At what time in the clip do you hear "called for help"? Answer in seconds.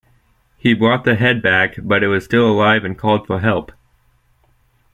2.97-3.71